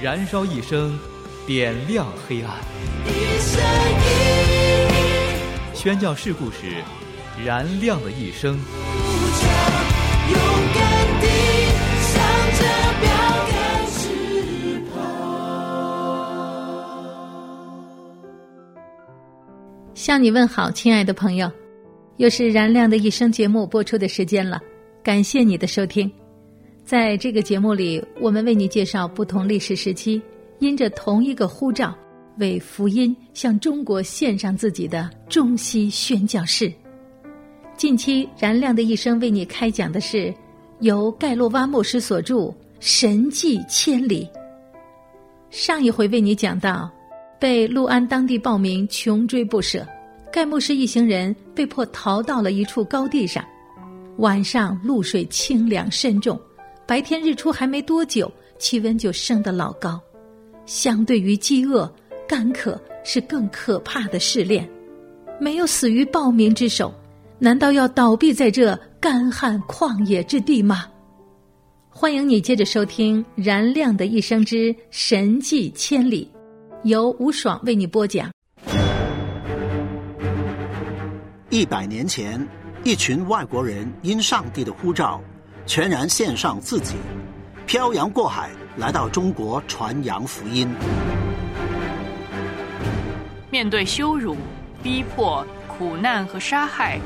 [0.00, 0.96] 燃烧一生，
[1.44, 2.54] 点亮黑暗。
[5.74, 6.72] 宣教事故事，
[7.44, 8.56] 燃亮的一生。
[19.94, 21.50] 向你问好，亲爱的朋友，
[22.18, 24.60] 又是燃亮的一生节目播出的时间了。
[25.02, 26.08] 感谢你的收听，
[26.88, 30.22] 在这个节目里，我们为你介绍不同历史时期
[30.58, 31.94] 因着同一个呼召
[32.38, 36.72] 为福音向中国献上自己的中西宣教士。
[37.76, 40.32] 近期燃亮的一生为你开讲的是
[40.80, 42.36] 由盖洛瓦牧师所著
[42.80, 44.26] 《神迹千里》。
[45.50, 46.90] 上一回为你讲到。
[47.38, 49.86] 被陆安当地暴民穷追不舍，
[50.32, 53.44] 盖牧师一行人被迫逃到了一处高地上。
[54.16, 56.36] 晚上露水清凉深重，
[56.88, 60.00] 白天日出还没多久，气温就升得老高。
[60.64, 61.86] 相对于饥饿、
[62.26, 64.66] 干渴，是更可怕的试炼。
[65.38, 66.90] 没有死于暴民之手，
[67.38, 70.86] 难道要倒闭在这干旱旷野之地吗？
[71.90, 76.26] 欢迎你接着收听《燃亮的一生之神迹千里》。
[76.88, 78.30] 由吴爽为你播讲。
[81.50, 82.48] 一百年前，
[82.82, 85.20] 一群外国人因上帝的呼召，
[85.68, 86.94] 全然献上自己，
[87.66, 90.66] 漂洋过海来到中国传扬福音。
[93.50, 94.34] 面对羞辱、
[94.82, 96.98] 逼迫、苦难和杀害，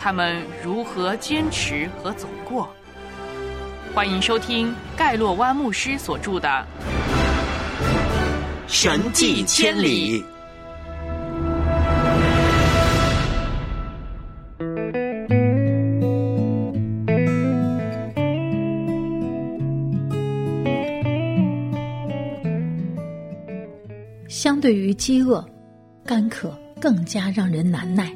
[0.00, 2.66] 他们如何坚持和走过？
[3.94, 6.66] 欢迎收听盖洛湾牧师所著的。
[8.66, 10.24] 神迹千里。
[24.96, 25.44] 饥饿、
[26.04, 28.10] 干渴，更加让人难耐。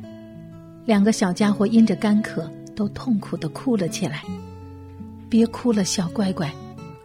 [0.85, 4.23] 两个小家伙因着干渴，都痛苦的哭了起来。
[5.29, 6.53] 别哭了，小乖乖，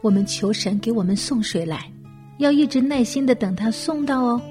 [0.02, 1.92] 我们求神给我们送水来。
[2.38, 4.42] 要一直耐心的等他送到哦。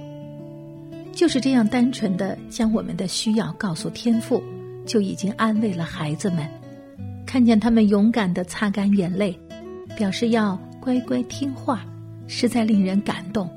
[1.12, 4.42] 就是这样单纯的将我们的需要告诉天父，
[4.86, 6.48] 就已经安慰了孩子们。
[7.26, 9.38] 看见他们勇敢的擦干眼泪，
[9.96, 11.84] 表示要乖乖听话，
[12.26, 13.48] 实在令人感动。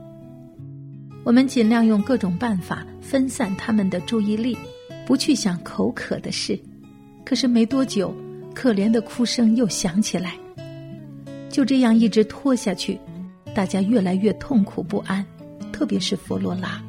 [1.28, 4.58] 我们尽量用各种办法分散他们的注意力，
[5.06, 6.58] 不去想口渴的事。
[7.26, 8.16] 可是没多久，
[8.56, 10.36] 可怜的哭声又响起来。
[11.50, 12.98] 就这样一直拖下去。
[13.54, 15.26] 大家越来越痛苦不安，
[15.74, 16.82] 特别是弗罗拉。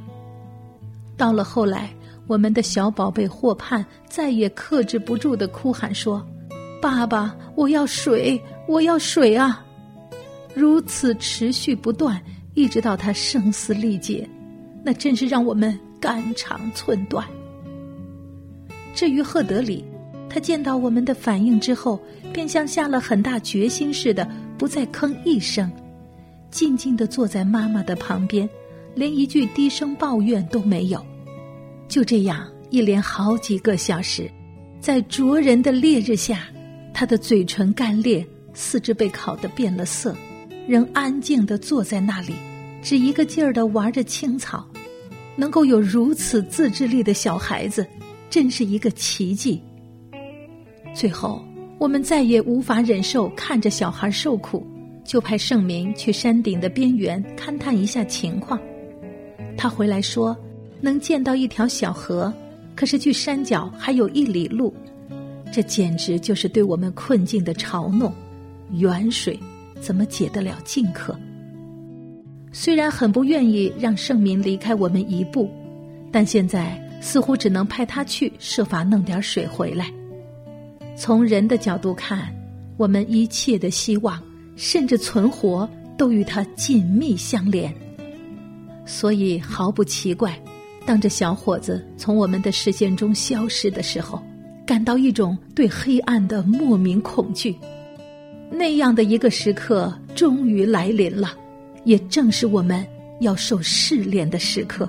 [1.17, 1.91] 到了后来，
[2.29, 6.25] 我们的小宝贝霍盼再也克制不住的哭喊说
[6.81, 9.67] ：“爸爸，我要水，我要水啊！”
[10.55, 12.23] 如此持续不断，
[12.59, 14.29] 一直到他声嘶力竭，
[14.83, 17.25] 那真是让我们肝肠寸断。
[18.97, 19.85] 至于赫德里，
[20.29, 22.01] 他见到我们的反应之后，
[22.33, 25.71] 便像下了很大决心似的，不再吭一声。
[26.51, 28.49] 静静的坐在妈妈的旁边，
[28.93, 31.01] 连一句低声抱怨都没有。
[31.87, 34.29] 就这样，一连好几个小时，
[34.81, 36.49] 在灼人的烈日下，
[36.93, 40.13] 他的嘴唇干裂，四肢被烤得变了色，
[40.69, 42.35] 仍安静的坐在那里，
[42.83, 44.69] 只一个劲儿的玩着青草。
[45.35, 47.87] 能够有如此自制力的小孩子，
[48.29, 49.63] 真是一个奇迹。
[50.93, 51.43] 最后，
[51.79, 54.67] 我们再也无法忍受看着小孩受苦。
[55.05, 58.61] 就派盛明去山顶的边缘勘探一下情况。
[59.57, 60.37] 他回来说，
[60.83, 62.31] 能见到一条小河，
[62.77, 64.75] 可是距山脚还有一里路。
[65.51, 68.13] 这简直就是对我们困境的嘲弄。
[68.73, 69.41] 远水
[69.81, 71.19] 怎么解得了近渴？
[72.53, 75.51] 虽然很不愿意让盛明离开我们一步，
[76.11, 79.93] 但现在似乎只能派他去设法弄点水回来。
[80.97, 82.35] 从人的角度看，
[82.77, 84.21] 我们一切的希望。
[84.61, 87.73] 甚至存活都与他紧密相连，
[88.85, 90.37] 所以毫不奇怪，
[90.85, 94.21] 当这小伙子从我们的视线中消失的时候，
[94.67, 97.55] 感到一种对黑暗的莫名恐惧。
[98.51, 101.37] 那样的一个时刻终于来临了，
[101.85, 102.85] 也正是我们
[103.21, 104.89] 要受试炼的时刻。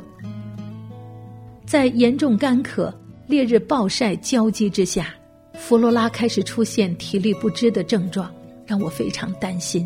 [1.66, 2.94] 在严重干渴、
[3.28, 5.14] 烈日暴晒交击之下，
[5.54, 8.32] 弗罗拉开始出现体力不支的症状，
[8.66, 9.86] 让我非常担心。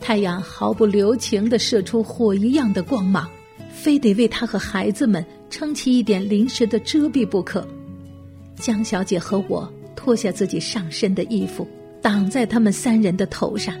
[0.00, 3.28] 太阳毫不留情地射出火一样的光芒，
[3.72, 7.66] 非得为他和孩子们撑起一点临时的遮蔽不可。
[8.56, 11.66] 江小姐和我脱下自己上身的衣服，
[12.06, 13.74] 挡在他们三人的头上。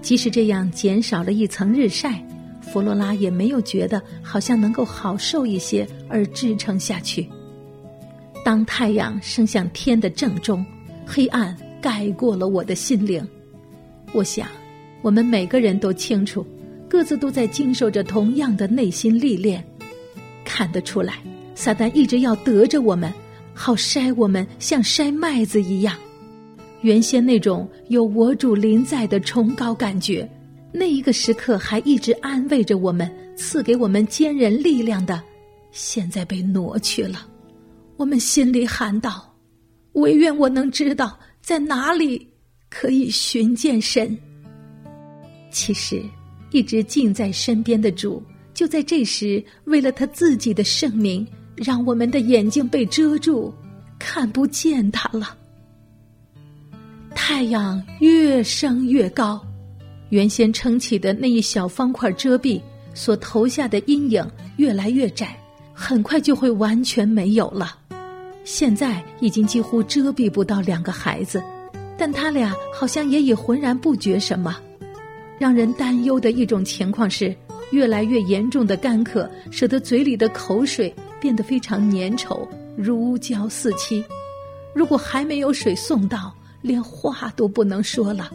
[0.00, 2.20] 即使这样减少了一层日晒。
[2.60, 7.28] 弗罗拉也没有觉得好像能够好受一些而支撑下去。
[8.44, 10.66] 当太阳升向天的正中，
[11.06, 13.24] 黑暗盖过了我的心灵。
[14.12, 14.48] 我想，
[15.00, 16.44] 我们每个人都清楚，
[16.88, 19.62] 各自都在经受着同样的内心历练。
[20.44, 21.14] 看得出来，
[21.54, 23.12] 撒旦一直要得着我们，
[23.54, 25.96] 好筛我们，像筛麦子一样。
[26.82, 30.28] 原先那种有我主临在的崇高感觉。
[30.72, 35.22] 那一个时刻还一直安慰着我们、赐给我们坚韧力量的，
[35.70, 37.26] 现在被挪去了。
[37.96, 39.34] 我们心里喊道
[39.92, 42.26] ：“唯愿我能知道在哪里
[42.70, 44.16] 可以寻见神。”
[45.52, 46.02] 其实，
[46.50, 48.22] 一直近在身边的主，
[48.54, 53.52] 就在这时，为了他自己的圣名，让我们的眼睛被遮住，
[53.98, 55.36] 看不见他了。
[57.32, 59.40] 太阳越升越高。
[60.10, 62.60] 原先撑起的那一小方块遮蔽
[62.92, 64.22] 所投下的阴影
[64.58, 65.34] 越来越窄，
[65.72, 67.74] 很快就会完全没有了。
[68.44, 71.42] 现在已经几乎遮蔽不到两个孩子，
[71.96, 74.54] 但他俩好像也已浑然不觉什么。
[75.38, 77.34] 让人担忧的一种情况是，
[77.70, 82.46] 越来越严重的干渴使得嘴里的口水变得非常粘稠，
[82.76, 84.04] 如胶似漆。
[84.74, 86.30] 如果还没有水送到，
[86.62, 88.32] 连话都不能说了。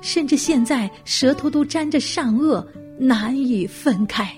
[0.00, 2.64] 甚至现在舌头都沾着上颚，
[2.98, 4.30] 难以分开。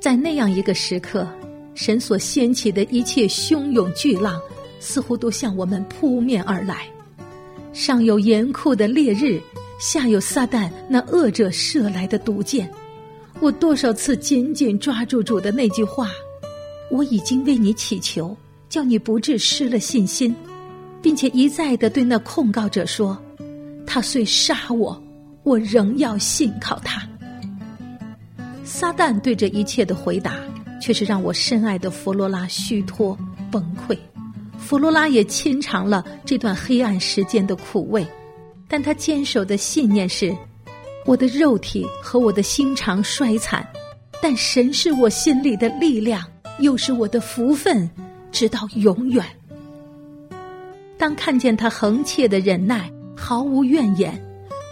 [0.00, 1.26] 在那样一个时刻，
[1.74, 4.40] 神所掀起的一切汹涌巨浪，
[4.80, 6.86] 似乎都向我们扑面而来。
[7.72, 9.40] 上有严酷的烈日，
[9.78, 12.68] 下有撒旦那恶者射来的毒箭。
[13.38, 16.10] 我多少次紧紧抓住主的那句话
[16.90, 18.36] ：“我已经为你祈求，
[18.68, 20.34] 叫你不致失了信心，
[21.02, 23.16] 并且一再的对那控告者说。”
[23.86, 25.02] 他虽杀我，
[25.42, 27.02] 我仍要信靠他。
[28.62, 30.36] 撒旦对这一切的回答，
[30.80, 33.18] 却是让我深爱的弗罗拉虚脱
[33.50, 33.98] 崩溃。
[34.56, 38.06] 弗罗拉也亲尝了这段黑暗时间的苦味，
[38.68, 40.32] 但他坚守的信念是：
[41.04, 43.66] 我的肉体和我的心肠衰残，
[44.22, 46.22] 但神是我心里的力量，
[46.60, 47.90] 又是我的福分，
[48.30, 49.24] 直到永远。
[51.00, 52.88] 当看见他横切的忍耐。
[53.16, 54.18] 毫无怨言，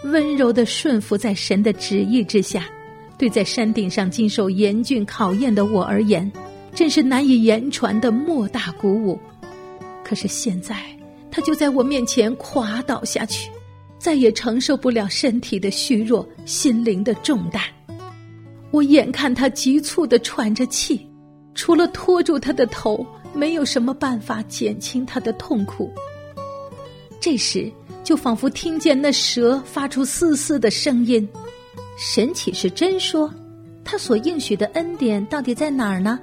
[0.05, 2.65] 温柔的顺服在神的旨意之下，
[3.15, 6.31] 对在山顶上经受严峻考验的我而言，
[6.73, 9.19] 真是难以言传的莫大鼓舞。
[10.03, 10.75] 可是现在，
[11.29, 13.51] 他就在我面前垮倒下去，
[13.99, 17.61] 再也承受不了身体的虚弱、心灵的重担。
[18.71, 21.07] 我眼看他急促的喘着气，
[21.53, 25.91] 除了拖住他的头，没有什么办法减轻他的痛苦。
[27.19, 27.71] 这时。
[28.01, 31.27] 就仿佛听见那蛇发出嘶嘶的声音，
[31.95, 33.31] 神岂是真说？
[33.83, 36.17] 他所应许的恩典到底在哪儿呢？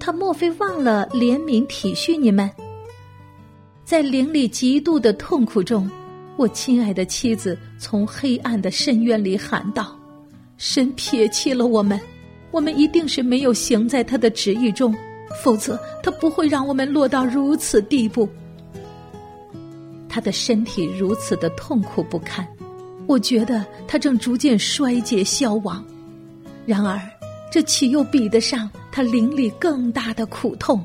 [0.00, 2.50] 他莫非忘了怜悯体恤你们？
[3.84, 5.90] 在灵里极度的痛苦中，
[6.36, 9.94] 我亲爱的妻子从黑暗的深渊里喊道
[10.56, 12.00] ：“神撇弃了我们，
[12.50, 14.94] 我们一定是没有行在他的旨意中，
[15.44, 18.26] 否则他不会让我们落到如此地步。”
[20.18, 22.44] 他的身体如此的痛苦不堪，
[23.06, 25.84] 我觉得他正逐渐衰竭消亡。
[26.66, 27.00] 然而，
[27.52, 30.84] 这岂又比得上他灵里更大的苦痛？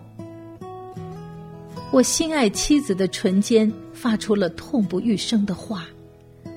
[1.89, 5.87] 我心爱妻子的唇间发出了痛不欲生的话，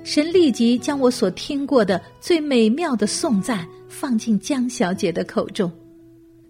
[0.05, 5.73] 神立即将我所听过的最美妙的颂赞放进江小姐的口中。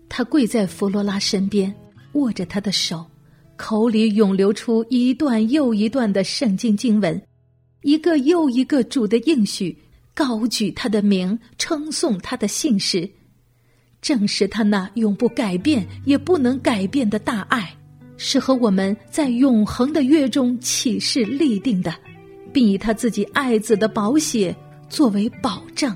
[0.08, 1.72] 她跪在弗罗拉身边，
[2.14, 3.06] 握着她的手。
[3.56, 7.20] 口里涌流出一段又一段的圣经经文，
[7.82, 9.76] 一个又一个主的应许，
[10.14, 13.08] 高举他的名，称颂他的姓氏，
[14.00, 17.76] 正是他那永不改变也不能改变的大爱，
[18.16, 21.94] 是和我们在永恒的约中起誓立定的，
[22.52, 24.54] 并以他自己爱子的宝血
[24.88, 25.94] 作为保证。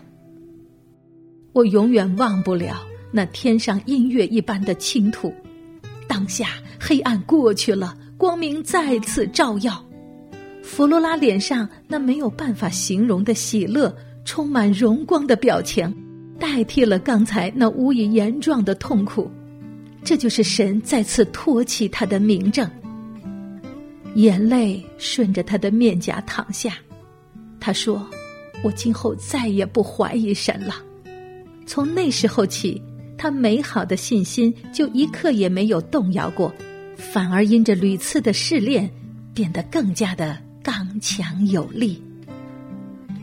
[1.52, 5.33] 我永远忘不了那天上音乐一般的倾吐。
[6.20, 6.48] 当下
[6.78, 9.82] 黑暗过去了，光明再次照耀。
[10.62, 13.96] 弗罗拉脸上那没有办法形容的喜乐，
[14.26, 15.90] 充满荣光的表情，
[16.38, 19.30] 代替了刚才那无以言状的痛苦。
[20.04, 22.70] 这就是神再次托起他的名证。
[24.16, 26.74] 眼泪顺着他的面颊淌下，
[27.58, 28.06] 他说
[28.62, 30.74] ：“我今后再也不怀疑神了。”
[31.64, 32.82] 从那时候起，
[33.22, 36.50] 他美好的信心就一刻也没有动摇过，
[36.96, 38.90] 反而因着屡次的试炼，
[39.34, 42.02] 变得更加的刚强有力。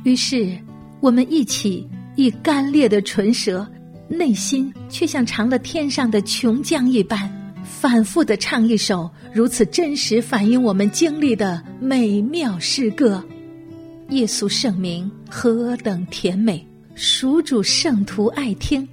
[0.04, 0.56] 于是，
[1.00, 1.84] 我们一起
[2.16, 3.68] 以干裂的唇舌，
[4.08, 7.28] 内心却像尝了天上的琼浆一般。
[7.64, 13.24] 反复的唱一首如此真实反映我们经历的美妙诗歌，
[14.10, 16.64] 耶稣圣名何等甜美，
[16.94, 18.88] 属主圣徒爱听，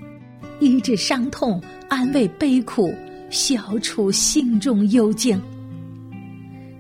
[0.61, 2.95] 医治伤痛，安慰悲苦，
[3.31, 5.41] 消除心中幽静。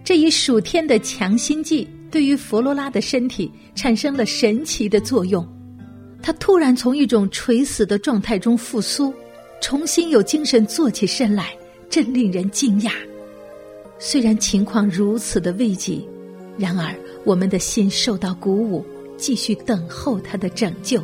[0.04, 5.46] 这一暑天的强心剂对于弗罗拉的身体产生了神奇的作用，
[6.22, 9.12] 他突然从一种垂死的状态中复苏，
[9.60, 11.54] 重新有精神坐起身来。
[11.90, 12.90] 真令人惊讶。
[14.00, 16.04] 虽然情况如此的危急，
[16.58, 16.92] 然而
[17.24, 18.84] 我们的心受到鼓舞，
[19.16, 21.00] 继续等候他的拯救。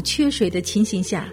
[0.00, 1.28] 缺水的情形下，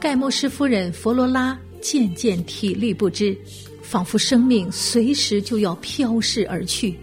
[0.00, 3.36] 盖莫斯夫人弗罗拉渐渐体力不支，
[3.82, 6.94] 仿佛生命随时就要飘逝而去。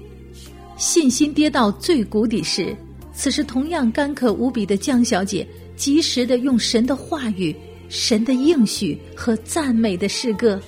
[0.77, 2.75] 信心跌到最谷底时，
[3.13, 7.55] 此时同样干渴无比的江小姐，及时的用神的话语、
[7.89, 10.59] 神的应许和赞美的诗歌，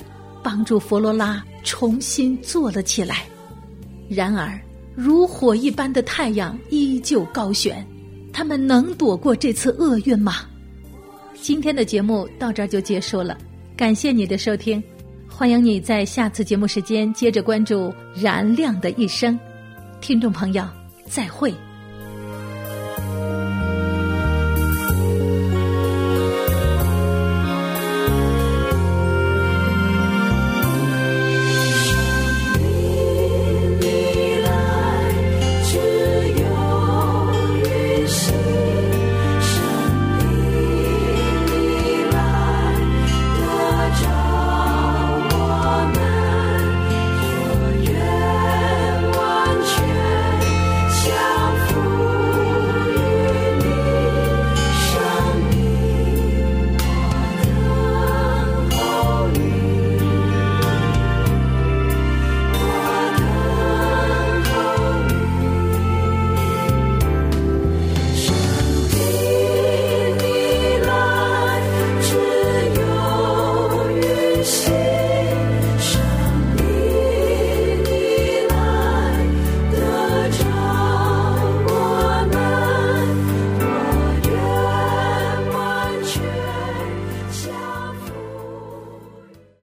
[0.43, 3.25] 帮助弗罗拉重新坐了起来。
[4.10, 4.60] 然而，
[4.93, 7.88] 如火一般的太阳依旧高悬。
[8.34, 10.38] 他们能躲过这次厄运吗？
[11.42, 13.38] 今天的节目到这儿就结束了，
[13.76, 14.82] 感谢你的收听，
[15.28, 19.34] 欢迎你在下次节目时间接着关注《燃亮的一生》，
[20.00, 20.64] 听众朋友，
[21.08, 21.54] 再会。